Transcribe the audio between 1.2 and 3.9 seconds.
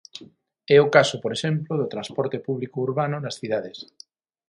por exemplo, do transporte público urbano nas cidades.